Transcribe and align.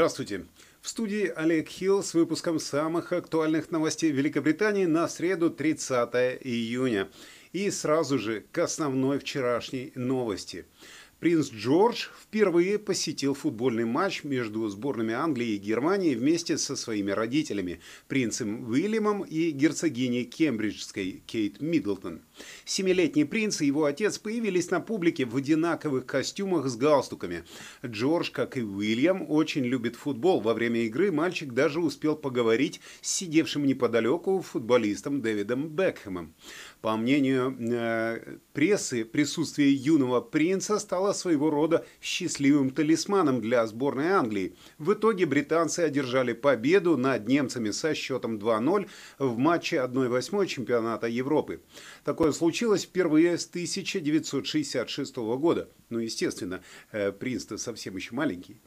Здравствуйте. 0.00 0.46
В 0.80 0.88
студии 0.88 1.30
Олег 1.36 1.68
Хилл 1.68 2.02
с 2.02 2.14
выпуском 2.14 2.58
самых 2.58 3.12
актуальных 3.12 3.70
новостей 3.70 4.10
Великобритании 4.10 4.86
на 4.86 5.06
среду 5.08 5.50
30 5.50 6.38
июня. 6.40 7.10
И 7.52 7.70
сразу 7.70 8.18
же 8.18 8.42
к 8.50 8.56
основной 8.56 9.18
вчерашней 9.18 9.92
новости– 9.94 10.64
Принц 11.20 11.52
Джордж 11.52 12.06
впервые 12.18 12.78
посетил 12.78 13.34
футбольный 13.34 13.84
матч 13.84 14.24
между 14.24 14.66
сборными 14.68 15.12
Англии 15.12 15.48
и 15.48 15.58
Германии 15.58 16.14
вместе 16.14 16.56
со 16.56 16.76
своими 16.76 17.10
родителями, 17.10 17.80
принцем 18.08 18.66
Уильямом 18.70 19.24
и 19.24 19.50
герцогиней 19.50 20.24
Кембриджской 20.24 21.22
Кейт 21.26 21.60
Миддлтон. 21.60 22.22
Семилетний 22.64 23.26
принц 23.26 23.60
и 23.60 23.66
его 23.66 23.84
отец 23.84 24.16
появились 24.16 24.70
на 24.70 24.80
публике 24.80 25.26
в 25.26 25.36
одинаковых 25.36 26.06
костюмах 26.06 26.68
с 26.68 26.76
галстуками. 26.76 27.44
Джордж, 27.84 28.30
как 28.30 28.56
и 28.56 28.62
Уильям, 28.62 29.30
очень 29.30 29.66
любит 29.66 29.96
футбол. 29.96 30.40
Во 30.40 30.54
время 30.54 30.84
игры 30.86 31.12
мальчик 31.12 31.52
даже 31.52 31.80
успел 31.80 32.16
поговорить 32.16 32.80
с 33.02 33.12
сидевшим 33.12 33.66
неподалеку 33.66 34.40
футболистом 34.40 35.20
Дэвидом 35.20 35.68
Бекхэмом. 35.68 36.32
По 36.80 36.96
мнению 36.96 37.54
э, 37.58 38.38
прессы, 38.54 39.04
присутствие 39.04 39.74
юного 39.74 40.22
принца 40.22 40.78
стало 40.78 41.12
своего 41.12 41.50
рода 41.50 41.84
счастливым 42.00 42.70
талисманом 42.70 43.42
для 43.42 43.66
сборной 43.66 44.12
Англии. 44.12 44.54
В 44.78 44.94
итоге 44.94 45.26
британцы 45.26 45.80
одержали 45.80 46.32
победу 46.32 46.96
над 46.96 47.28
немцами 47.28 47.70
со 47.70 47.94
счетом 47.94 48.36
2-0 48.38 48.88
в 49.18 49.36
матче 49.36 49.76
1-8 49.76 50.46
чемпионата 50.46 51.06
Европы. 51.06 51.60
Такое 52.02 52.32
случилось 52.32 52.84
впервые 52.84 53.36
с 53.36 53.46
1966 53.46 55.16
года. 55.16 55.68
Ну, 55.90 55.98
естественно, 55.98 56.62
э, 56.92 57.10
принц-то 57.10 57.58
совсем 57.58 57.96
еще 57.96 58.14
маленький. 58.14 58.60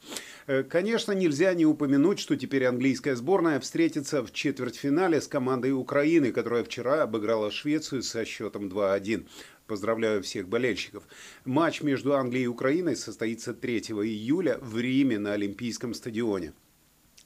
Э, 0.46 0.62
конечно, 0.62 1.12
нельзя 1.12 1.54
не 1.54 1.64
упомянуть, 1.64 2.18
что 2.18 2.36
теперь 2.36 2.66
английская 2.66 3.16
сборная 3.16 3.58
встретится 3.60 4.22
в 4.22 4.30
четвертьфинале 4.30 5.22
с 5.22 5.26
командой 5.26 5.72
Украины, 5.72 6.32
которая 6.32 6.64
вчера 6.64 7.02
обыграла 7.02 7.50
Швецию 7.50 8.02
со 8.02 8.26
счетом 8.26 8.68
2-1. 8.68 9.26
Поздравляю 9.66 10.22
всех 10.22 10.48
болельщиков. 10.48 11.04
Матч 11.46 11.80
между 11.80 12.14
Англией 12.14 12.44
и 12.44 12.48
Украиной 12.48 12.94
состоится 12.94 13.54
3 13.54 13.78
июля 13.78 14.58
в 14.60 14.78
Риме 14.78 15.18
на 15.18 15.32
Олимпийском 15.32 15.94
стадионе. 15.94 16.52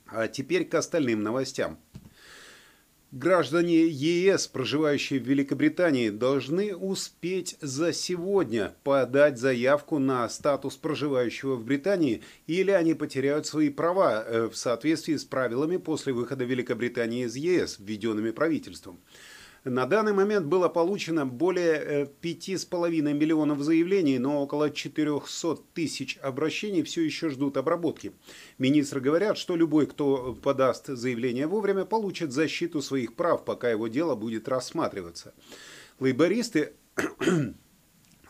А 0.07 0.29
теперь 0.29 0.65
к 0.65 0.75
остальным 0.75 1.25
новостям. 1.25 1.79
Граждане 3.11 3.87
ЕС, 3.87 4.49
проживающие 4.49 5.19
в 5.19 5.27
Великобритании, 5.27 6.11
должны 6.11 6.77
успеть 6.77 7.57
за 7.63 7.95
сегодня 7.95 8.75
подать 8.85 9.39
заявку 9.39 9.99
на 9.99 10.29
статус 10.29 10.77
проживающего 10.77 11.55
в 11.55 11.65
Британии, 11.65 12.23
или 12.47 12.71
они 12.71 12.93
потеряют 12.93 13.47
свои 13.47 13.71
права 13.71 14.23
э, 14.23 14.49
в 14.49 14.57
соответствии 14.59 15.17
с 15.17 15.25
правилами 15.25 15.79
после 15.79 16.13
выхода 16.13 16.45
Великобритании 16.45 17.25
из 17.25 17.35
ЕС, 17.35 17.77
введенными 17.79 18.31
правительством. 18.31 19.01
На 19.65 19.87
данный 19.87 20.13
момент 20.13 20.47
было 20.47 20.69
получено 20.69 21.27
более 21.27 22.11
5,5 22.23 22.99
э, 22.99 23.13
миллионов 23.13 23.61
заявлений, 23.61 24.19
но 24.19 24.43
около 24.43 24.71
400 24.71 25.57
тысяч 25.75 26.19
обращений 26.23 26.83
все 26.83 27.03
еще 27.03 27.29
ждут 27.29 27.57
обработки. 27.57 28.13
Министры 28.59 29.01
говорят, 29.01 29.37
что 29.37 29.57
любой, 29.57 29.87
кто 29.87 30.35
подаст 30.43 30.87
заявление 30.87 31.47
вовремя, 31.47 31.85
получит 31.85 32.33
защиту 32.33 32.81
своих 32.83 33.15
прав, 33.15 33.45
пока 33.45 33.71
его 33.71 33.89
дело 33.89 34.15
будет 34.15 34.49
рассматриваться. 34.49 35.35
Лейбористы 35.99 36.75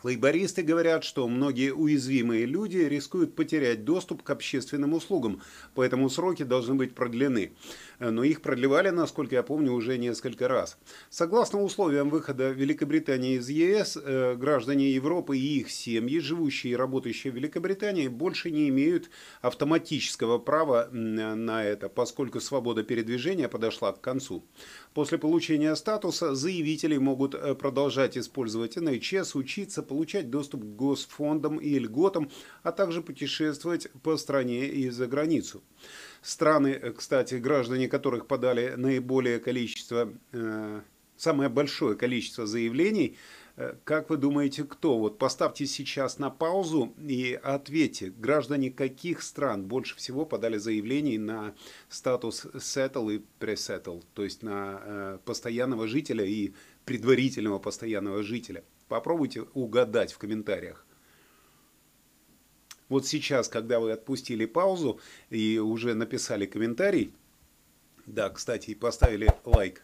Лейбористы 0.03 0.61
говорят, 0.61 1.03
что 1.03 1.27
многие 1.27 1.73
уязвимые 1.73 2.45
люди 2.45 2.77
рискуют 2.77 3.35
потерять 3.35 3.83
доступ 3.83 4.23
к 4.23 4.29
общественным 4.29 4.93
услугам, 4.93 5.41
поэтому 5.75 6.09
сроки 6.09 6.43
должны 6.43 6.75
быть 6.75 6.95
продлены. 6.95 7.51
Но 7.99 8.23
их 8.23 8.41
продлевали, 8.41 8.89
насколько 8.89 9.35
я 9.35 9.43
помню, 9.43 9.73
уже 9.73 9.97
несколько 9.97 10.47
раз. 10.47 10.77
Согласно 11.09 11.61
условиям 11.61 12.09
выхода 12.09 12.51
Великобритании 12.51 13.37
из 13.37 13.49
ЕС, 13.49 13.97
э, 14.01 14.35
граждане 14.35 14.89
Европы 14.91 15.37
и 15.37 15.59
их 15.59 15.69
семьи, 15.69 16.19
живущие 16.19 16.73
и 16.73 16.75
работающие 16.75 17.31
в 17.31 17.35
Великобритании, 17.35 18.07
больше 18.07 18.51
не 18.51 18.69
имеют 18.69 19.09
автоматического 19.41 20.37
права 20.37 20.87
на 20.91 21.63
это, 21.63 21.89
поскольку 21.89 22.39
свобода 22.39 22.83
передвижения 22.83 23.49
подошла 23.49 23.91
к 23.91 24.01
концу. 24.01 24.45
После 24.93 25.17
получения 25.17 25.75
статуса 25.75 26.35
заявители 26.35 26.97
могут 26.97 27.35
э, 27.35 27.53
продолжать 27.55 28.17
использовать 28.17 28.77
НХС, 28.77 29.35
учиться, 29.35 29.83
получать 29.83 30.29
доступ 30.29 30.61
к 30.61 30.75
госфондам 30.75 31.57
и 31.57 31.77
льготам, 31.77 32.31
а 32.63 32.71
также 32.71 33.01
путешествовать 33.01 33.91
по 34.03 34.17
стране 34.17 34.67
и 34.67 34.89
за 34.89 35.07
границу. 35.07 35.61
Страны, 36.21 36.69
э, 36.69 36.91
кстати, 36.91 37.35
граждане 37.35 37.87
которых 37.87 38.27
подали 38.27 38.73
наиболее 38.75 39.39
количество, 39.39 40.13
э, 40.31 40.81
самое 41.17 41.49
большое 41.49 41.95
количество 41.95 42.45
заявлений, 42.45 43.17
э, 43.55 43.75
как 43.85 44.09
вы 44.09 44.17
думаете, 44.17 44.63
кто? 44.65 44.97
Вот 44.99 45.17
поставьте 45.17 45.65
сейчас 45.65 46.19
на 46.19 46.29
паузу 46.29 46.93
и 46.99 47.39
ответьте, 47.41 48.09
граждане 48.09 48.69
каких 48.69 49.21
стран 49.21 49.63
больше 49.65 49.95
всего 49.95 50.25
подали 50.25 50.57
заявлений 50.57 51.17
на 51.17 51.55
статус 51.87 52.45
settle 52.45 53.15
и 53.15 53.21
presettle, 53.39 54.03
то 54.13 54.23
есть 54.23 54.43
на 54.43 55.19
постоянного 55.25 55.87
жителя 55.87 56.25
и 56.25 56.53
предварительного 56.85 57.59
постоянного 57.59 58.23
жителя. 58.23 58.63
Попробуйте 58.87 59.43
угадать 59.53 60.11
в 60.11 60.17
комментариях. 60.17 60.85
Вот 62.89 63.05
сейчас, 63.05 63.47
когда 63.47 63.79
вы 63.79 63.91
отпустили 63.91 64.45
паузу 64.45 64.99
и 65.29 65.59
уже 65.59 65.93
написали 65.93 66.45
комментарий, 66.47 67.13
да, 68.07 68.29
кстати, 68.29 68.71
и 68.71 68.75
поставили 68.75 69.29
лайк 69.45 69.83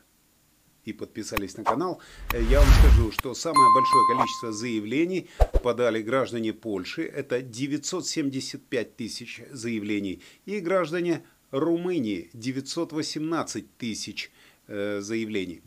и 0.83 0.93
подписались 0.93 1.57
на 1.57 1.63
канал, 1.63 2.01
э, 2.33 2.41
я 2.43 2.59
вам 2.59 2.69
скажу, 2.79 3.11
что 3.11 3.33
самое 3.33 3.67
большое 3.75 4.03
количество 4.15 4.51
заявлений 4.51 5.29
подали 5.63 6.01
граждане 6.01 6.53
Польши, 6.53 7.03
это 7.03 7.41
975 7.41 8.95
тысяч 8.95 9.41
заявлений, 9.51 10.21
и 10.45 10.59
граждане 10.59 11.23
Румынии 11.51 12.29
918 12.33 13.77
тысяч. 13.77 14.31
Э, 14.31 14.44
заявлений. 14.67 15.61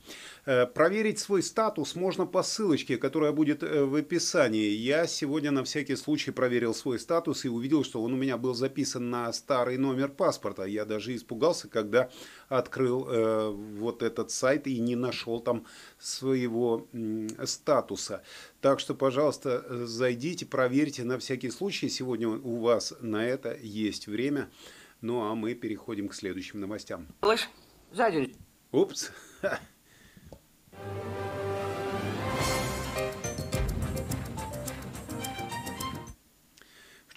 Э, 0.49 0.65
проверить 0.65 1.19
свой 1.19 1.43
статус 1.43 1.95
можно 1.95 2.25
по 2.25 2.43
ссылочке, 2.43 2.97
которая 2.97 3.33
будет 3.33 3.63
э, 3.63 3.85
в 3.85 3.95
описании. 3.97 4.71
Я 4.71 5.07
сегодня 5.07 5.51
на 5.51 5.63
всякий 5.63 5.95
случай 5.95 6.31
проверил 6.31 6.73
свой 6.73 6.99
статус 6.99 7.45
и 7.45 7.51
увидел, 7.51 7.85
что 7.85 8.03
он 8.03 8.15
у 8.15 8.17
меня 8.17 8.39
был 8.39 8.55
записан 8.55 9.11
на 9.11 9.31
старый 9.35 9.77
номер 9.77 10.09
паспорта. 10.09 10.65
Я 10.65 10.87
даже 10.87 11.15
испугался, 11.15 11.69
когда 11.69 12.09
открыл 12.49 13.07
э, 13.07 13.51
вот 13.51 14.03
этот 14.03 14.31
сайт 14.31 14.67
и 14.67 14.79
не 14.79 14.97
нашел 14.97 15.41
там 15.41 15.67
своего 15.99 16.89
э, 16.95 17.29
статуса. 17.45 18.23
Так 18.63 18.81
что, 18.81 18.95
пожалуйста, 18.95 19.87
зайдите, 19.87 20.47
проверьте 20.47 21.05
на 21.05 21.19
всякий 21.19 21.51
случай. 21.51 21.91
Сегодня 21.91 22.27
у 22.27 22.57
вас 22.61 22.95
на 23.03 23.23
это 23.23 23.55
есть 23.61 24.07
время. 24.07 24.49
Ну 25.03 25.21
а 25.25 25.35
мы 25.35 25.53
переходим 25.53 26.09
к 26.09 26.15
следующим 26.15 26.61
новостям. 26.61 27.07
Слышь, 27.21 27.51
сзади 27.93 28.35
Упс. 28.71 29.11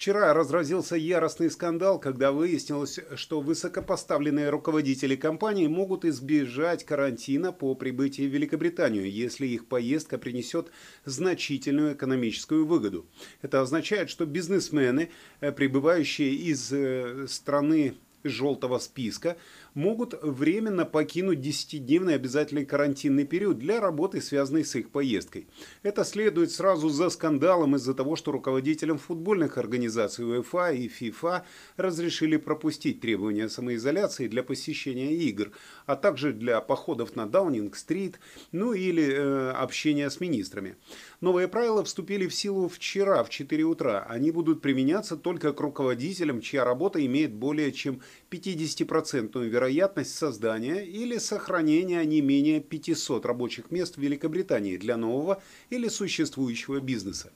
Вчера 0.02 0.34
разразился 0.34 0.96
яростный 0.96 1.48
скандал, 1.48 2.00
когда 2.00 2.32
выяснилось, 2.32 2.98
что 3.14 3.40
высокопоставленные 3.40 4.50
руководители 4.50 5.14
компании 5.14 5.68
могут 5.68 6.04
избежать 6.04 6.84
карантина 6.84 7.52
по 7.52 7.76
прибытии 7.76 8.22
в 8.22 8.34
Великобританию, 8.34 9.08
если 9.08 9.46
их 9.46 9.68
поездка 9.68 10.18
принесет 10.18 10.72
значительную 11.04 11.94
экономическую 11.94 12.66
выгоду. 12.66 13.06
Это 13.42 13.60
означает, 13.60 14.10
что 14.10 14.26
бизнесмены, 14.26 15.10
э, 15.40 15.52
прибывающие 15.52 16.34
из 16.34 16.72
э, 16.72 17.28
страны 17.28 17.94
желтого 18.24 18.78
списка 18.78 19.36
могут 19.74 20.14
временно 20.22 20.84
покинуть 20.84 21.38
10-дневный 21.38 22.14
обязательный 22.14 22.64
карантинный 22.64 23.24
период 23.24 23.58
для 23.58 23.80
работы, 23.80 24.20
связанной 24.20 24.64
с 24.64 24.74
их 24.74 24.90
поездкой. 24.90 25.46
Это 25.82 26.04
следует 26.04 26.50
сразу 26.50 26.88
за 26.88 27.10
скандалом 27.10 27.76
из-за 27.76 27.94
того, 27.94 28.16
что 28.16 28.32
руководителям 28.32 28.98
футбольных 28.98 29.58
организаций 29.58 30.24
УЕФА 30.24 30.72
и 30.72 30.88
ФИФА 30.88 31.44
разрешили 31.76 32.36
пропустить 32.36 33.00
требования 33.00 33.48
самоизоляции 33.48 34.28
для 34.28 34.42
посещения 34.42 35.14
игр, 35.14 35.52
а 35.86 35.96
также 35.96 36.32
для 36.32 36.60
походов 36.60 37.16
на 37.16 37.26
Даунинг-стрит, 37.26 38.20
ну 38.52 38.72
или 38.72 39.04
э, 39.04 39.50
общения 39.52 40.10
с 40.10 40.20
министрами. 40.20 40.76
Новые 41.20 41.48
правила 41.48 41.84
вступили 41.84 42.26
в 42.26 42.34
силу 42.34 42.68
вчера 42.68 43.22
в 43.24 43.30
4 43.30 43.62
утра. 43.64 44.04
Они 44.08 44.30
будут 44.30 44.60
применяться 44.60 45.16
только 45.16 45.52
к 45.52 45.60
руководителям, 45.60 46.40
чья 46.40 46.64
работа 46.64 47.04
имеет 47.04 47.32
более 47.32 47.72
чем 47.72 48.00
50% 48.30 49.44
вероятность 49.46 50.14
создания 50.14 50.84
или 50.84 51.18
сохранения 51.18 52.04
не 52.04 52.20
менее 52.20 52.60
500 52.60 53.26
рабочих 53.26 53.70
мест 53.70 53.96
в 53.96 54.00
Великобритании 54.00 54.76
для 54.76 54.96
нового 54.96 55.42
или 55.70 55.88
существующего 55.88 56.80
бизнеса. 56.80 57.32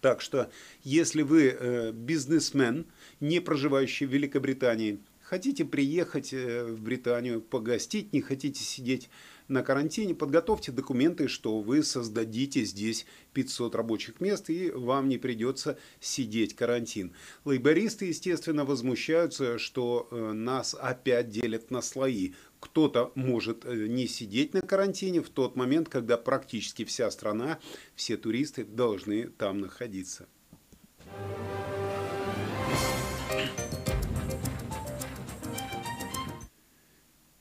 Так 0.00 0.20
что, 0.20 0.50
если 0.84 1.22
вы 1.22 1.48
э, 1.48 1.92
бизнесмен, 1.92 2.86
не 3.20 3.40
проживающий 3.40 4.06
в 4.06 4.12
Великобритании, 4.12 5.00
хотите 5.20 5.64
приехать 5.64 6.32
э, 6.32 6.64
в 6.64 6.80
Британию, 6.80 7.40
погостить, 7.40 8.12
не 8.12 8.20
хотите 8.20 8.62
сидеть 8.62 9.10
на 9.48 9.62
карантине, 9.62 10.14
подготовьте 10.14 10.72
документы, 10.72 11.28
что 11.28 11.60
вы 11.60 11.82
создадите 11.82 12.64
здесь 12.64 13.06
500 13.32 13.74
рабочих 13.74 14.20
мест 14.20 14.50
и 14.50 14.70
вам 14.70 15.08
не 15.08 15.18
придется 15.18 15.78
сидеть 16.00 16.54
карантин. 16.54 17.12
Лейбористы, 17.44 18.06
естественно, 18.06 18.64
возмущаются, 18.64 19.58
что 19.58 20.08
э, 20.10 20.32
нас 20.32 20.74
опять 20.78 21.30
делят 21.30 21.70
на 21.70 21.82
слои. 21.82 22.32
Кто-то 22.60 23.12
может 23.14 23.64
э, 23.64 23.86
не 23.86 24.06
сидеть 24.06 24.54
на 24.54 24.60
карантине 24.60 25.22
в 25.22 25.30
тот 25.30 25.56
момент, 25.56 25.88
когда 25.88 26.16
практически 26.16 26.84
вся 26.84 27.10
страна, 27.10 27.58
все 27.94 28.16
туристы 28.16 28.64
должны 28.64 29.28
там 29.28 29.60
находиться. 29.60 30.28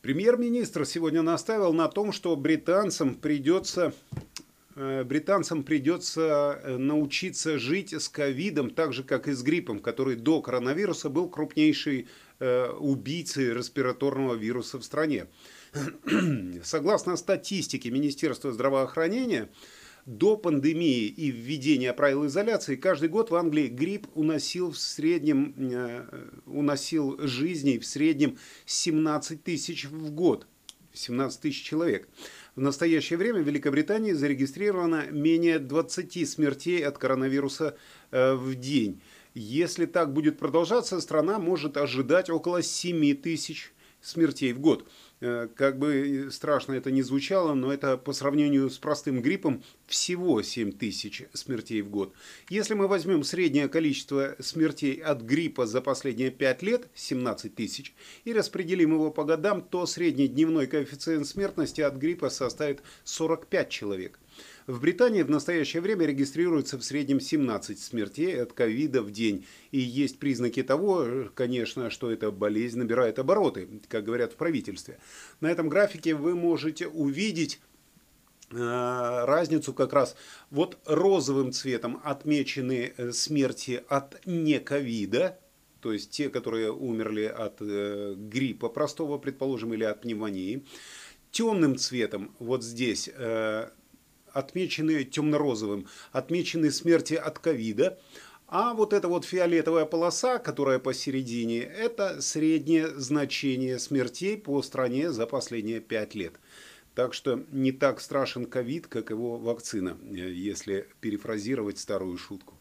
Премьер-министр 0.07 0.85
сегодня 0.85 1.21
наставил 1.21 1.73
на 1.73 1.89
том, 1.89 2.13
что 2.13 2.33
британцам 2.37 3.13
придется 3.13 3.93
э, 4.77 5.03
британцам 5.03 5.63
придется 5.63 6.61
э, 6.63 6.77
научиться 6.77 7.59
жить 7.59 7.91
с 7.91 8.07
ковидом 8.07 8.69
так 8.69 8.93
же, 8.93 9.03
как 9.03 9.27
и 9.27 9.33
с 9.33 9.43
гриппом, 9.43 9.81
который 9.81 10.15
до 10.15 10.41
коронавируса 10.41 11.09
был 11.09 11.27
крупнейшей 11.27 12.07
э, 12.39 12.69
убийцей 12.69 13.53
респираторного 13.53 14.35
вируса 14.35 14.77
в 14.77 14.85
стране. 14.85 15.27
Согласно 16.63 17.17
статистике 17.17 17.91
Министерства 17.91 18.53
здравоохранения, 18.53 19.49
до 20.07 20.37
пандемии 20.37 21.05
и 21.05 21.29
введения 21.29 21.93
правил 21.93 22.25
изоляции 22.25 22.77
каждый 22.77 23.09
год 23.09 23.29
в 23.29 23.35
Англии 23.35 23.67
грипп 23.67 24.07
уносил 24.15 24.71
в 24.71 24.77
среднем, 24.77 25.53
э, 25.57 26.05
уносил 26.45 27.17
жизней 27.27 27.77
в 27.77 27.85
среднем 27.85 28.37
17 28.65 29.43
тысяч 29.43 29.85
в 29.85 30.11
год. 30.11 30.47
17 30.93 31.41
тысяч 31.41 31.61
человек. 31.61 32.07
В 32.55 32.61
настоящее 32.61 33.17
время 33.17 33.43
в 33.43 33.47
Великобритании 33.47 34.13
зарегистрировано 34.13 35.07
менее 35.11 35.59
20 35.59 36.27
смертей 36.27 36.83
от 36.85 36.97
коронавируса 36.97 37.75
э, 38.11 38.33
в 38.33 38.55
день. 38.55 39.01
Если 39.33 39.85
так 39.85 40.13
будет 40.13 40.39
продолжаться, 40.39 41.01
страна 41.01 41.37
может 41.37 41.75
ожидать 41.75 42.29
около 42.29 42.63
7 42.63 43.13
тысяч 43.15 43.73
смертей 44.01 44.53
в 44.53 44.59
год. 44.59 44.87
Э, 45.19 45.47
как 45.55 45.79
бы 45.79 46.29
страшно 46.31 46.73
это 46.73 46.91
не 46.91 47.01
звучало, 47.01 47.55
но 47.55 47.73
это 47.73 47.97
по 47.97 48.13
сравнению 48.13 48.69
с 48.69 48.77
простым 48.77 49.21
гриппом 49.21 49.63
всего 49.87 50.43
7 50.43 50.71
тысяч 50.71 51.23
смертей 51.33 51.81
в 51.81 51.89
год. 51.89 52.13
Если 52.49 52.75
мы 52.75 52.87
возьмем 52.87 53.23
среднее 53.23 53.67
количество 53.67 54.35
смертей 54.39 54.95
от 54.95 55.21
гриппа 55.21 55.65
за 55.65 55.81
последние 55.81 56.29
5 56.29 56.61
лет, 56.61 56.87
17 56.93 57.55
тысяч, 57.55 57.95
и 58.25 58.33
распределим 58.33 58.93
его 58.93 59.09
по 59.09 59.23
годам, 59.23 59.63
то 59.63 59.87
средний 59.87 60.27
дневной 60.27 60.67
коэффициент 60.67 61.25
смертности 61.25 61.81
от 61.81 61.95
гриппа 61.95 62.29
составит 62.29 62.83
45 63.03 63.69
человек. 63.69 64.19
В 64.67 64.81
Британии 64.81 65.21
в 65.21 65.29
настоящее 65.29 65.81
время 65.81 66.05
регистрируется 66.05 66.77
в 66.77 66.83
среднем 66.83 67.21
17 67.21 67.79
смертей 67.79 68.41
от 68.41 68.51
ковида 68.51 69.01
в 69.01 69.11
день. 69.11 69.45
И 69.71 69.79
есть 69.79 70.19
признаки 70.19 70.61
того, 70.61 71.29
конечно, 71.35 71.89
что 71.89 72.11
эта 72.11 72.31
болезнь 72.31 72.77
набирает 72.77 73.17
обороты, 73.17 73.69
как 73.87 74.03
говорят 74.03 74.33
в 74.33 74.35
правительстве. 74.35 74.99
На 75.39 75.49
этом 75.49 75.69
графике 75.69 76.15
вы 76.15 76.35
можете 76.35 76.85
увидеть 76.85 77.61
э, 78.51 78.55
разницу 78.57 79.73
как 79.73 79.93
раз. 79.93 80.17
Вот 80.51 80.77
розовым 80.83 81.53
цветом 81.53 82.01
отмечены 82.03 82.93
э, 82.97 83.13
смерти 83.13 83.85
от 83.87 84.25
не 84.25 84.59
ковида, 84.59 85.39
то 85.79 85.93
есть 85.93 86.11
те, 86.11 86.27
которые 86.27 86.73
умерли 86.73 87.23
от 87.23 87.61
э, 87.61 88.15
гриппа 88.17 88.67
простого, 88.67 89.17
предположим, 89.17 89.73
или 89.73 89.85
от 89.85 90.01
пневмонии. 90.01 90.65
Темным 91.31 91.77
цветом 91.77 92.35
вот 92.39 92.65
здесь 92.65 93.09
отмечены 94.37 95.03
темно-розовым, 95.03 95.87
отмечены 96.11 96.71
смерти 96.71 97.15
от 97.15 97.39
ковида, 97.39 97.99
а 98.47 98.73
вот 98.73 98.93
эта 98.93 99.07
вот 99.07 99.25
фиолетовая 99.25 99.85
полоса, 99.85 100.37
которая 100.39 100.79
посередине, 100.79 101.59
это 101.63 102.21
среднее 102.21 102.87
значение 102.87 103.77
смертей 103.77 104.37
по 104.37 104.61
стране 104.61 105.11
за 105.11 105.27
последние 105.27 105.81
пять 105.81 106.15
лет. 106.15 106.33
Так 106.95 107.13
что 107.13 107.43
не 107.51 107.71
так 107.71 107.99
страшен 107.99 108.45
ковид, 108.45 108.87
как 108.87 109.09
его 109.09 109.37
вакцина, 109.37 109.97
если 110.09 110.87
перефразировать 111.01 111.77
старую 111.77 112.17
шутку. 112.17 112.56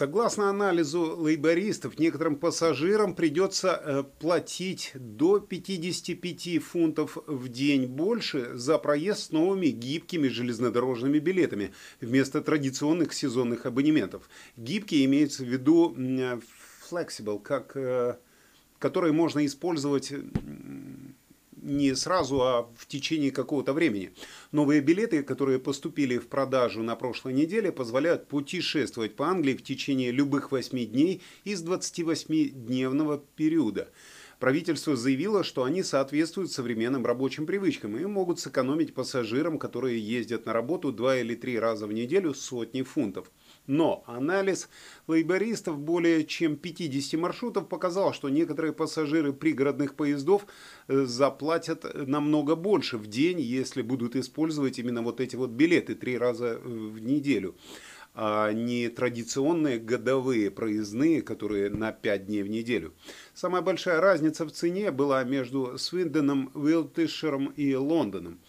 Согласно 0.00 0.48
анализу 0.48 1.14
лейбористов, 1.18 1.98
некоторым 1.98 2.36
пассажирам 2.36 3.14
придется 3.14 3.82
э, 3.84 4.04
платить 4.18 4.92
до 4.94 5.40
55 5.40 6.62
фунтов 6.62 7.18
в 7.26 7.48
день 7.50 7.84
больше 7.84 8.56
за 8.56 8.78
проезд 8.78 9.24
с 9.24 9.30
новыми 9.30 9.66
гибкими 9.66 10.28
железнодорожными 10.28 11.18
билетами 11.18 11.74
вместо 12.00 12.40
традиционных 12.40 13.12
сезонных 13.12 13.66
абонементов. 13.66 14.30
Гибкие 14.56 15.04
имеются 15.04 15.44
в 15.44 15.48
виду 15.48 15.94
flexible, 16.90 17.38
как, 17.38 17.76
э, 17.76 18.16
которые 18.78 19.12
можно 19.12 19.44
использовать 19.44 20.14
не 21.62 21.94
сразу, 21.94 22.40
а 22.42 22.70
в 22.76 22.86
течение 22.86 23.30
какого-то 23.30 23.72
времени. 23.72 24.12
Новые 24.52 24.80
билеты, 24.80 25.22
которые 25.22 25.58
поступили 25.58 26.18
в 26.18 26.28
продажу 26.28 26.82
на 26.82 26.96
прошлой 26.96 27.32
неделе, 27.32 27.72
позволяют 27.72 28.28
путешествовать 28.28 29.16
по 29.16 29.28
Англии 29.28 29.54
в 29.56 29.62
течение 29.62 30.10
любых 30.10 30.52
8 30.52 30.86
дней 30.86 31.22
из 31.44 31.62
28-дневного 31.64 33.22
периода. 33.36 33.88
Правительство 34.38 34.96
заявило, 34.96 35.44
что 35.44 35.64
они 35.64 35.82
соответствуют 35.82 36.50
современным 36.50 37.04
рабочим 37.04 37.44
привычкам 37.44 37.98
и 37.98 38.06
могут 38.06 38.40
сэкономить 38.40 38.94
пассажирам, 38.94 39.58
которые 39.58 40.00
ездят 40.00 40.46
на 40.46 40.54
работу 40.54 40.92
два 40.92 41.18
или 41.18 41.34
три 41.34 41.58
раза 41.58 41.86
в 41.86 41.92
неделю, 41.92 42.32
сотни 42.32 42.80
фунтов. 42.80 43.30
Но 43.70 44.02
анализ 44.08 44.68
лейбористов 45.06 45.78
более 45.78 46.24
чем 46.24 46.56
50 46.56 47.20
маршрутов 47.20 47.68
показал, 47.68 48.12
что 48.12 48.28
некоторые 48.28 48.72
пассажиры 48.72 49.32
пригородных 49.32 49.94
поездов 49.94 50.44
э, 50.88 51.04
заплатят 51.04 51.84
намного 51.94 52.56
больше 52.56 52.98
в 52.98 53.06
день, 53.06 53.40
если 53.40 53.82
будут 53.82 54.16
использовать 54.16 54.80
именно 54.80 55.02
вот 55.02 55.20
эти 55.20 55.36
вот 55.36 55.50
билеты 55.50 55.94
три 55.94 56.18
раза 56.18 56.46
э, 56.46 56.58
в 56.58 56.98
неделю 56.98 57.54
а 58.12 58.52
не 58.52 58.88
традиционные 58.88 59.78
годовые 59.78 60.50
проездные, 60.50 61.22
которые 61.22 61.70
на 61.70 61.92
5 61.92 62.26
дней 62.26 62.42
в 62.42 62.50
неделю. 62.50 62.92
Самая 63.34 63.62
большая 63.62 64.00
разница 64.00 64.44
в 64.44 64.50
цене 64.50 64.90
была 64.90 65.22
между 65.22 65.78
Свинденом, 65.78 66.50
Уилтишером 66.54 67.52
и 67.56 67.72
Лондоном. 67.76 68.40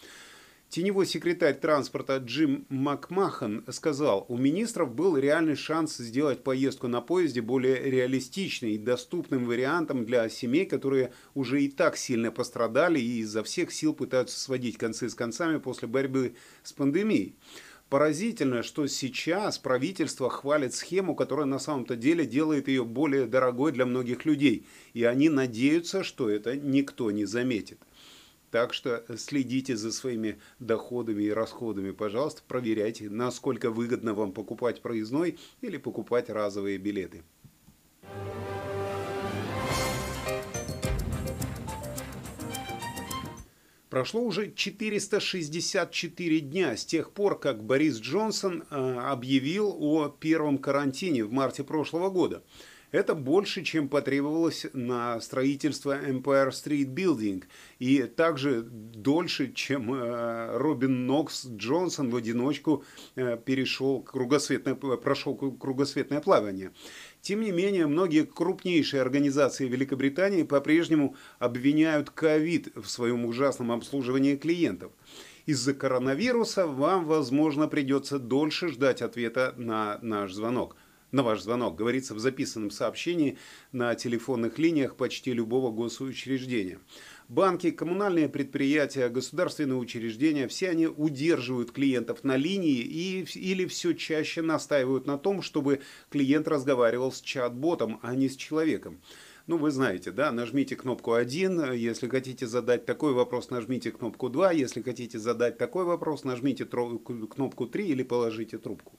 Теневой 0.71 1.05
секретарь 1.05 1.59
транспорта 1.59 2.15
Джим 2.15 2.65
Макмахан 2.69 3.65
сказал, 3.71 4.25
у 4.29 4.37
министров 4.37 4.95
был 4.95 5.17
реальный 5.17 5.57
шанс 5.57 5.97
сделать 5.97 6.45
поездку 6.45 6.87
на 6.87 7.01
поезде 7.01 7.41
более 7.41 7.77
реалистичной 7.91 8.75
и 8.75 8.77
доступным 8.77 9.43
вариантом 9.43 10.05
для 10.05 10.29
семей, 10.29 10.65
которые 10.65 11.11
уже 11.33 11.61
и 11.61 11.67
так 11.67 11.97
сильно 11.97 12.31
пострадали 12.31 13.01
и 13.01 13.19
изо 13.19 13.43
всех 13.43 13.73
сил 13.73 13.93
пытаются 13.93 14.39
сводить 14.39 14.77
концы 14.77 15.09
с 15.09 15.13
концами 15.13 15.57
после 15.57 15.89
борьбы 15.89 16.35
с 16.63 16.71
пандемией. 16.71 17.35
Поразительно, 17.89 18.63
что 18.63 18.87
сейчас 18.87 19.57
правительство 19.57 20.29
хвалит 20.29 20.73
схему, 20.73 21.15
которая 21.15 21.47
на 21.47 21.59
самом-то 21.59 21.97
деле 21.97 22.25
делает 22.25 22.69
ее 22.69 22.85
более 22.85 23.25
дорогой 23.25 23.73
для 23.73 23.85
многих 23.85 24.23
людей, 24.23 24.65
и 24.93 25.03
они 25.03 25.27
надеются, 25.27 26.05
что 26.05 26.29
это 26.29 26.55
никто 26.55 27.11
не 27.11 27.25
заметит. 27.25 27.77
Так 28.51 28.73
что 28.73 29.05
следите 29.17 29.77
за 29.77 29.93
своими 29.93 30.39
доходами 30.59 31.23
и 31.23 31.31
расходами, 31.31 31.91
пожалуйста, 31.91 32.43
проверяйте, 32.45 33.09
насколько 33.09 33.71
выгодно 33.71 34.13
вам 34.13 34.33
покупать 34.33 34.81
проездной 34.81 35.39
или 35.61 35.77
покупать 35.77 36.29
разовые 36.29 36.77
билеты. 36.77 37.23
Прошло 43.89 44.21
уже 44.21 44.53
464 44.53 46.39
дня 46.39 46.77
с 46.77 46.85
тех 46.85 47.11
пор, 47.11 47.37
как 47.39 47.63
Борис 47.63 47.99
Джонсон 47.99 48.63
э, 48.69 48.99
объявил 48.99 49.75
о 49.79 50.07
первом 50.07 50.57
карантине 50.59 51.25
в 51.25 51.31
марте 51.33 51.65
прошлого 51.65 52.09
года. 52.09 52.41
Это 52.91 53.15
больше, 53.15 53.63
чем 53.63 53.87
потребовалось 53.87 54.65
на 54.73 55.19
строительство 55.21 55.97
Empire 55.97 56.49
Street 56.49 56.93
Building, 56.93 57.43
и 57.79 58.03
также 58.03 58.63
дольше, 58.63 59.53
чем 59.53 59.93
э, 59.93 60.57
Робин 60.57 61.07
Нокс 61.07 61.45
Джонсон 61.47 62.09
в 62.09 62.15
одиночку 62.17 62.83
э, 63.15 63.37
перешел 63.37 64.01
кругосветное, 64.01 64.75
прошел 64.75 65.35
кругосветное 65.35 66.19
плавание. 66.19 66.71
Тем 67.21 67.41
не 67.41 67.51
менее, 67.51 67.87
многие 67.87 68.25
крупнейшие 68.25 69.01
организации 69.01 69.67
Великобритании 69.67 70.43
по-прежнему 70.43 71.15
обвиняют 71.39 72.09
ковид 72.09 72.75
в 72.75 72.87
своем 72.87 73.25
ужасном 73.25 73.71
обслуживании 73.71 74.35
клиентов. 74.35 74.91
Из-за 75.45 75.73
коронавируса 75.73 76.67
вам, 76.67 77.05
возможно, 77.05 77.67
придется 77.67 78.19
дольше 78.19 78.67
ждать 78.67 79.01
ответа 79.01 79.53
на 79.57 79.97
наш 80.01 80.33
звонок. 80.33 80.75
На 81.11 81.23
ваш 81.23 81.41
звонок, 81.41 81.75
говорится 81.75 82.13
в 82.13 82.19
записанном 82.19 82.71
сообщении 82.71 83.37
на 83.73 83.93
телефонных 83.95 84.57
линиях 84.57 84.95
почти 84.95 85.33
любого 85.33 85.69
госучреждения. 85.69 86.79
Банки, 87.27 87.71
коммунальные 87.71 88.29
предприятия, 88.29 89.09
государственные 89.09 89.77
учреждения, 89.77 90.47
все 90.47 90.69
они 90.69 90.87
удерживают 90.87 91.71
клиентов 91.71 92.23
на 92.23 92.37
линии 92.37 92.79
и, 92.79 93.25
или 93.35 93.65
все 93.65 93.93
чаще 93.93 94.41
настаивают 94.41 95.05
на 95.05 95.17
том, 95.17 95.41
чтобы 95.41 95.81
клиент 96.09 96.47
разговаривал 96.47 97.11
с 97.11 97.19
чат-ботом, 97.21 97.99
а 98.01 98.15
не 98.15 98.29
с 98.29 98.37
человеком. 98.37 99.01
Ну, 99.47 99.57
вы 99.57 99.71
знаете, 99.71 100.11
да, 100.11 100.31
нажмите 100.31 100.77
кнопку 100.77 101.13
1, 101.13 101.73
если 101.73 102.07
хотите 102.07 102.47
задать 102.47 102.85
такой 102.85 103.11
вопрос, 103.11 103.49
нажмите 103.49 103.91
кнопку 103.91 104.29
2, 104.29 104.53
если 104.53 104.81
хотите 104.81 105.19
задать 105.19 105.57
такой 105.57 105.83
вопрос, 105.83 106.23
нажмите 106.23 106.65
кнопку 106.65 107.67
3 107.67 107.85
или 107.85 108.03
положите 108.03 108.57
трубку. 108.57 108.97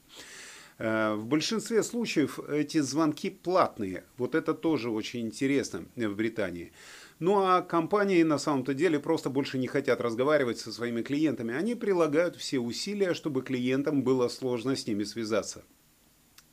Э, 0.79 1.15
в 1.15 1.27
большинстве 1.27 1.83
случаев 1.83 2.39
эти 2.49 2.79
звонки 2.79 3.31
платные. 3.31 4.05
Вот 4.17 4.35
это 4.35 4.55
тоже 4.55 4.91
очень 4.91 5.27
интересно 5.27 5.85
в 5.97 6.15
Британии. 6.15 6.73
Ну 7.19 7.45
а 7.45 7.63
компании 7.63 8.23
на 8.23 8.39
самом-то 8.39 8.75
деле 8.75 8.99
просто 8.99 9.31
больше 9.31 9.59
не 9.59 9.69
хотят 9.69 10.01
разговаривать 10.01 10.59
со 10.59 10.73
своими 10.73 11.03
клиентами. 11.03 11.55
Они 11.55 11.75
прилагают 11.75 12.37
все 12.37 12.59
усилия, 12.59 13.15
чтобы 13.15 13.43
клиентам 13.43 14.03
было 14.03 14.29
сложно 14.29 14.75
с 14.75 14.87
ними 14.87 15.05
связаться. 15.05 15.63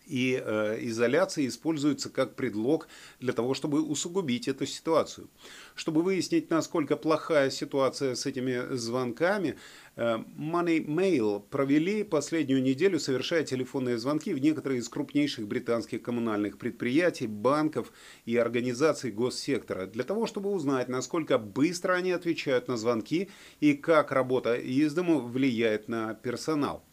И 0.09 0.41
э, 0.43 0.79
изоляция 0.81 1.45
используется 1.45 2.09
как 2.09 2.35
предлог 2.35 2.87
для 3.19 3.31
того, 3.31 3.53
чтобы 3.53 3.83
усугубить 3.83 4.47
эту 4.47 4.65
ситуацию. 4.65 5.29
Чтобы 5.75 6.01
выяснить, 6.01 6.49
насколько 6.49 6.97
плохая 6.97 7.51
ситуация 7.51 8.15
с 8.15 8.25
этими 8.25 8.75
звонками, 8.75 9.55
э, 9.95 10.17
Money 10.35 10.83
Mail 10.83 11.43
провели 11.51 12.03
последнюю 12.03 12.63
неделю, 12.63 12.99
совершая 12.99 13.43
телефонные 13.43 13.99
звонки 13.99 14.33
в 14.33 14.39
некоторые 14.39 14.79
из 14.79 14.89
крупнейших 14.89 15.47
британских 15.47 16.01
коммунальных 16.01 16.57
предприятий, 16.57 17.27
банков 17.27 17.93
и 18.25 18.35
организаций 18.35 19.11
госсектора, 19.11 19.85
для 19.85 20.03
того, 20.03 20.25
чтобы 20.25 20.49
узнать, 20.49 20.89
насколько 20.89 21.37
быстро 21.37 21.93
они 21.93 22.11
отвечают 22.11 22.67
на 22.67 22.77
звонки 22.77 23.29
и 23.59 23.75
как 23.75 24.11
работа 24.11 24.55
из 24.55 24.91
дому 24.93 25.19
влияет 25.19 25.87
на 25.87 26.15
персонал. 26.15 26.83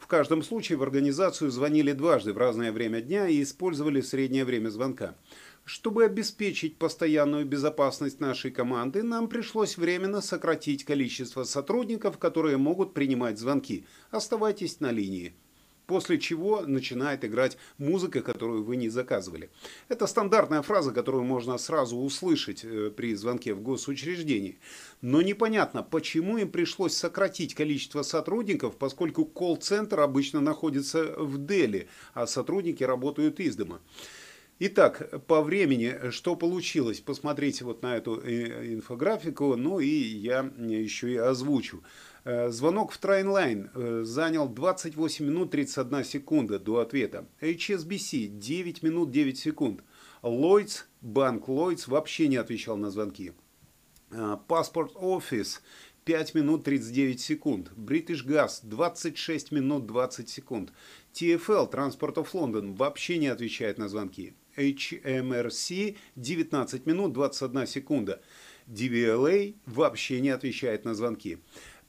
В 0.00 0.06
каждом 0.06 0.42
случае 0.42 0.78
в 0.78 0.82
организацию 0.82 1.50
звонили 1.50 1.92
дважды 1.92 2.32
в 2.32 2.38
разное 2.38 2.72
время 2.72 3.00
дня 3.02 3.28
и 3.28 3.42
использовали 3.42 4.00
среднее 4.00 4.44
время 4.44 4.70
звонка. 4.70 5.14
Чтобы 5.64 6.04
обеспечить 6.04 6.78
постоянную 6.78 7.44
безопасность 7.44 8.18
нашей 8.18 8.50
команды, 8.50 9.02
нам 9.02 9.28
пришлось 9.28 9.76
временно 9.76 10.22
сократить 10.22 10.84
количество 10.84 11.44
сотрудников, 11.44 12.18
которые 12.18 12.56
могут 12.56 12.94
принимать 12.94 13.38
звонки. 13.38 13.84
Оставайтесь 14.10 14.80
на 14.80 14.90
линии 14.90 15.34
после 15.90 16.20
чего 16.20 16.60
начинает 16.60 17.24
играть 17.24 17.58
музыка, 17.78 18.22
которую 18.22 18.62
вы 18.62 18.76
не 18.76 18.88
заказывали. 18.88 19.50
Это 19.88 20.06
стандартная 20.06 20.62
фраза, 20.62 20.92
которую 20.92 21.24
можно 21.24 21.58
сразу 21.58 21.96
услышать 21.96 22.64
э, 22.64 22.92
при 22.96 23.16
звонке 23.16 23.54
в 23.54 23.60
госучреждении. 23.60 24.60
Но 25.00 25.20
непонятно, 25.20 25.82
почему 25.82 26.38
им 26.38 26.48
пришлось 26.48 26.94
сократить 26.94 27.56
количество 27.56 28.02
сотрудников, 28.02 28.76
поскольку 28.76 29.24
колл-центр 29.24 29.98
обычно 29.98 30.40
находится 30.40 31.12
в 31.18 31.44
Дели, 31.44 31.88
а 32.14 32.28
сотрудники 32.28 32.84
работают 32.84 33.40
из 33.40 33.56
дома. 33.56 33.80
Итак, 34.60 35.24
по 35.26 35.42
времени, 35.42 36.10
что 36.10 36.36
получилось, 36.36 37.00
посмотрите 37.00 37.64
вот 37.64 37.82
на 37.82 37.96
эту 37.96 38.20
э, 38.20 38.74
инфографику, 38.74 39.56
ну 39.56 39.80
и 39.80 39.88
я 39.88 40.52
еще 40.56 41.10
и 41.10 41.16
озвучу. 41.16 41.82
Э, 42.24 42.50
звонок 42.50 42.92
в 42.92 42.98
Трайнлайн 42.98 43.70
э, 43.74 44.02
занял 44.04 44.48
28 44.48 45.24
минут 45.24 45.50
31 45.50 46.04
секунда 46.04 46.58
до 46.58 46.80
ответа. 46.80 47.26
HSBC 47.40 48.26
9 48.26 48.82
минут 48.82 49.10
9 49.10 49.38
секунд. 49.38 49.82
Lloyds, 50.22 50.84
банк 51.00 51.48
Lloyds 51.48 51.88
вообще 51.88 52.28
не 52.28 52.36
отвечал 52.36 52.76
на 52.76 52.90
звонки. 52.90 53.32
Паспорт 54.48 54.92
Office 54.96 55.60
5 56.04 56.34
минут 56.34 56.64
39 56.64 57.20
секунд. 57.20 57.70
British 57.76 58.26
Gas 58.26 58.60
26 58.64 59.52
минут 59.52 59.86
20 59.86 60.28
секунд. 60.28 60.72
TFL 61.14 61.70
Transport 61.70 62.14
of 62.14 62.32
London 62.32 62.76
вообще 62.76 63.18
не 63.18 63.28
отвечает 63.28 63.78
на 63.78 63.88
звонки. 63.88 64.34
HMRC 64.56 65.96
19 66.16 66.86
минут 66.86 67.12
21 67.12 67.66
секунда. 67.66 68.20
DVLA 68.66 69.54
вообще 69.66 70.20
не 70.20 70.30
отвечает 70.30 70.84
на 70.84 70.94
звонки. 70.94 71.38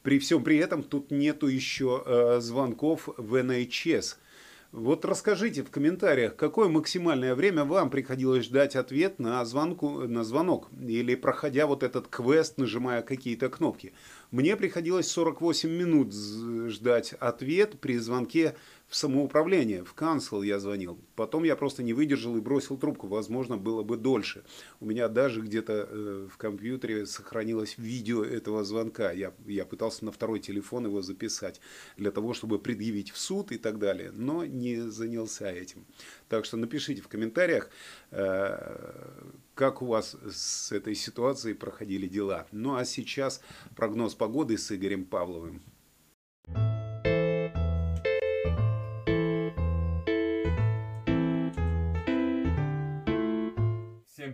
При 0.04 0.20
всем 0.20 0.44
при 0.44 0.58
этом 0.58 0.84
тут 0.84 1.12
нету 1.12 1.48
еще 1.48 2.04
э, 2.06 2.40
звонков 2.40 3.10
в 3.18 3.36
NHS. 3.36 4.16
Вот 4.72 5.04
расскажите 5.04 5.64
в 5.64 5.70
комментариях, 5.70 6.38
какое 6.38 6.70
максимальное 6.70 7.36
время 7.36 7.66
вам 7.66 7.90
приходилось 7.90 8.46
ждать 8.46 8.78
ответ 8.78 9.20
на, 9.20 9.44
звонку, 9.44 10.08
на 10.08 10.24
звонок 10.24 10.70
или 10.82 11.16
проходя 11.16 11.68
вот 11.68 11.84
этот 11.84 12.08
квест, 12.08 12.58
нажимая 12.58 13.02
какие-то 13.02 13.50
кнопки. 13.50 13.92
Мне 14.32 14.56
приходилось 14.56 15.12
48 15.12 15.70
минут 15.70 16.14
ждать 16.14 17.12
ответ 17.20 17.82
при 17.82 17.98
звонке 17.98 18.56
в 18.92 18.96
самоуправление, 18.98 19.86
в 19.86 19.94
канцел 19.94 20.44
я 20.44 20.60
звонил. 20.60 21.00
Потом 21.16 21.46
я 21.46 21.56
просто 21.56 21.82
не 21.82 21.94
выдержал 21.94 22.36
и 22.36 22.42
бросил 22.42 22.78
трубку. 22.78 23.08
Возможно, 23.08 23.56
было 23.56 23.84
бы 23.84 23.96
дольше. 23.96 24.44
У 24.82 24.86
меня 24.86 25.08
даже 25.08 25.40
где-то 25.40 25.88
э, 25.90 26.28
в 26.30 26.36
компьютере 26.36 27.06
сохранилось 27.06 27.78
видео 27.78 28.22
этого 28.22 28.66
звонка. 28.66 29.14
Я, 29.14 29.34
я 29.46 29.64
пытался 29.64 30.04
на 30.04 30.12
второй 30.12 30.42
телефон 30.42 30.88
его 30.88 31.02
записать 31.02 31.62
для 31.96 32.12
того, 32.12 32.34
чтобы 32.34 32.60
предъявить 32.60 33.12
в 33.12 33.18
суд 33.18 33.54
и 33.54 33.58
так 33.58 33.80
далее. 33.80 34.12
Но 34.14 34.44
не 34.44 34.82
занялся 34.82 35.50
этим. 35.50 35.86
Так 36.28 36.44
что 36.44 36.58
напишите 36.58 37.02
в 37.02 37.08
комментариях, 37.08 37.70
э, 38.12 39.22
как 39.56 39.82
у 39.82 39.86
вас 39.86 40.18
с 40.30 40.74
этой 40.74 40.96
ситуацией 40.96 41.54
проходили 41.54 42.08
дела. 42.08 42.46
Ну 42.52 42.76
а 42.76 42.84
сейчас 42.84 43.40
прогноз 43.74 44.16
погоды 44.16 44.58
с 44.58 44.70
Игорем 44.70 45.06
Павловым. 45.06 45.62
Всем 46.46 46.81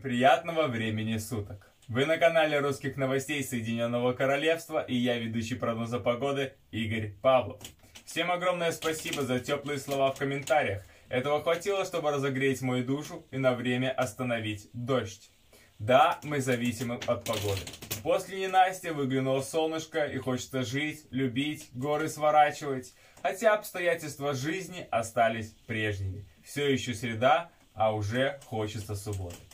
приятного 0.07 0.67
времени 0.67 1.17
суток! 1.17 1.69
Вы 1.89 2.05
на 2.05 2.17
канале 2.17 2.59
русских 2.59 2.95
новостей 2.95 3.43
Соединенного 3.43 4.13
Королевства 4.13 4.81
и 4.81 4.95
я 4.95 5.17
ведущий 5.17 5.55
прогноза 5.55 5.99
погоды 5.99 6.53
Игорь 6.71 7.11
Павлов. 7.21 7.59
Всем 8.05 8.31
огромное 8.31 8.71
спасибо 8.71 9.23
за 9.23 9.41
теплые 9.41 9.79
слова 9.79 10.13
в 10.13 10.17
комментариях. 10.17 10.81
Этого 11.09 11.43
хватило, 11.43 11.83
чтобы 11.83 12.11
разогреть 12.11 12.61
мою 12.61 12.85
душу 12.85 13.25
и 13.31 13.37
на 13.37 13.53
время 13.53 13.91
остановить 13.91 14.69
дождь. 14.71 15.29
Да, 15.77 16.21
мы 16.23 16.39
зависимы 16.39 17.01
от 17.05 17.25
погоды. 17.25 17.59
После 18.01 18.39
ненастья 18.39 18.93
выглянуло 18.93 19.41
солнышко 19.41 20.05
и 20.05 20.17
хочется 20.19 20.63
жить, 20.63 21.05
любить, 21.11 21.67
горы 21.73 22.07
сворачивать. 22.07 22.93
Хотя 23.21 23.55
обстоятельства 23.55 24.33
жизни 24.33 24.87
остались 24.89 25.53
прежними. 25.67 26.25
Все 26.45 26.71
еще 26.71 26.93
среда, 26.93 27.51
а 27.73 27.93
уже 27.93 28.39
хочется 28.45 28.95
субботы. 28.95 29.46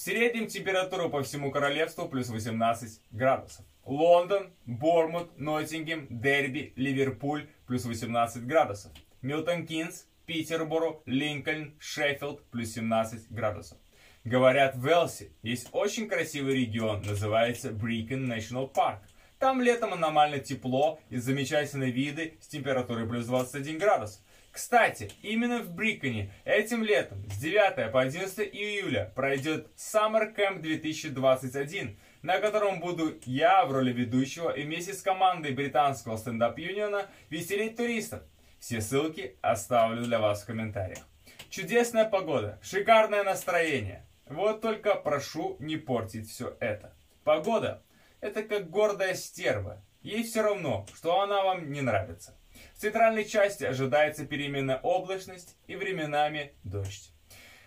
В 0.00 0.02
среднем 0.02 0.46
температура 0.46 1.10
по 1.10 1.22
всему 1.22 1.50
королевству 1.50 2.08
плюс 2.08 2.30
18 2.30 3.02
градусов. 3.10 3.66
Лондон, 3.84 4.50
Бормут, 4.64 5.38
Ноттингем, 5.38 6.06
Дерби, 6.08 6.72
Ливерпуль 6.76 7.50
плюс 7.66 7.84
18 7.84 8.46
градусов. 8.46 8.92
Милтон 9.20 9.66
Кинс, 9.66 10.06
Питерборо, 10.24 11.00
Линкольн, 11.04 11.74
Шеффилд 11.78 12.42
плюс 12.50 12.72
17 12.72 13.30
градусов. 13.30 13.76
Говорят, 14.24 14.74
в 14.74 14.86
Велсе 14.86 15.32
есть 15.42 15.68
очень 15.72 16.08
красивый 16.08 16.54
регион, 16.54 17.02
называется 17.02 17.70
Brecon 17.70 18.24
National 18.24 18.72
Park. 18.72 19.00
Там 19.38 19.60
летом 19.60 19.92
аномально 19.92 20.38
тепло 20.38 20.98
и 21.10 21.18
замечательные 21.18 21.90
виды 21.90 22.38
с 22.40 22.48
температурой 22.48 23.06
плюс 23.06 23.26
21 23.26 23.76
градус. 23.76 24.24
Кстати, 24.52 25.12
именно 25.22 25.60
в 25.60 25.70
Бреконе 25.70 26.32
этим 26.44 26.82
летом 26.82 27.24
с 27.30 27.38
9 27.38 27.92
по 27.92 28.00
11 28.00 28.38
июля 28.52 29.12
пройдет 29.14 29.68
Summer 29.76 30.34
Camp 30.34 30.58
2021, 30.58 31.96
на 32.22 32.38
котором 32.38 32.80
буду 32.80 33.14
я 33.24 33.64
в 33.64 33.72
роли 33.72 33.92
ведущего 33.92 34.50
и 34.50 34.64
вместе 34.64 34.92
с 34.92 35.02
командой 35.02 35.52
британского 35.52 36.16
стендап-юниона 36.16 37.06
веселить 37.30 37.76
туристов. 37.76 38.22
Все 38.58 38.80
ссылки 38.80 39.36
оставлю 39.40 40.02
для 40.02 40.18
вас 40.18 40.42
в 40.42 40.46
комментариях. 40.46 41.06
Чудесная 41.48 42.04
погода, 42.04 42.58
шикарное 42.60 43.22
настроение. 43.22 44.04
Вот 44.26 44.60
только 44.60 44.96
прошу 44.96 45.56
не 45.60 45.76
портить 45.76 46.28
все 46.28 46.56
это. 46.60 46.92
Погода– 47.24 47.82
это 48.20 48.42
как 48.42 48.68
гордая 48.68 49.14
стерва. 49.14 49.82
Ей 50.02 50.24
все 50.24 50.42
равно, 50.42 50.86
что 50.94 51.20
она 51.20 51.42
вам 51.44 51.70
не 51.70 51.80
нравится. 51.80 52.36
В 52.80 52.82
центральной 52.82 53.26
части 53.26 53.64
ожидается 53.64 54.24
переменная 54.24 54.80
облачность 54.82 55.54
и 55.66 55.76
временами 55.76 56.54
дождь. 56.64 57.12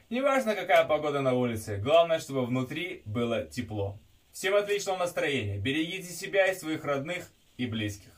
Неважно, 0.09 0.55
какая 0.55 0.85
погода 0.85 1.21
на 1.21 1.33
улице, 1.33 1.77
главное, 1.77 2.17
чтобы 2.19 2.47
внутри 2.47 3.03
было 3.05 3.43
тепло. 3.43 3.99
Всем 4.31 4.55
отличного 4.55 4.97
настроения, 4.97 5.59
берегите 5.59 6.11
себя 6.11 6.47
и 6.47 6.55
своих 6.55 6.83
родных 6.83 7.29
и 7.57 7.67
близких. 7.67 8.09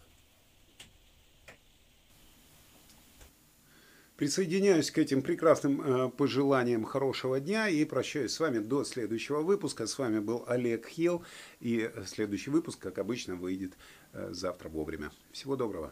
Присоединяюсь 4.15 4.89
к 4.89 4.97
этим 4.97 5.21
прекрасным 5.21 5.81
э, 5.81 6.09
пожеланиям 6.11 6.85
хорошего 6.85 7.41
дня 7.41 7.67
и 7.67 7.83
прощаюсь 7.83 8.31
с 8.31 8.39
вами 8.39 8.59
до 8.59 8.85
следующего 8.85 9.41
выпуска. 9.41 9.85
С 9.85 9.99
вами 9.99 10.19
был 10.19 10.45
Олег 10.47 10.87
Хилл 10.87 11.25
и 11.59 11.91
следующий 12.05 12.51
выпуск, 12.51 12.79
как 12.79 12.99
обычно, 12.99 13.35
выйдет 13.35 13.73
э, 14.13 14.29
завтра 14.31 14.69
вовремя. 14.69 15.11
Всего 15.33 15.57
доброго. 15.57 15.91